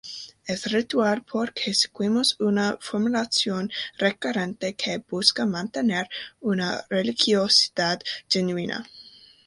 Es 0.47 0.65
ritual 0.71 1.21
porque 1.31 1.75
seguimos 1.75 2.35
una 2.39 2.75
formulación 2.81 3.69
recurrente 3.99 4.73
que 4.73 4.97
busca 4.97 5.45
mantener 5.45 6.09
una 6.39 6.83
religiosidad 6.89 7.99
genuina. 8.27 8.87